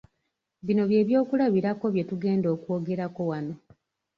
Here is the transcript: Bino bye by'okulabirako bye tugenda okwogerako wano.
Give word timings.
Bino 0.65 0.83
bye 0.89 1.01
by'okulabirako 1.07 1.85
bye 1.93 2.07
tugenda 2.09 2.47
okwogerako 2.55 3.21
wano. 3.29 3.53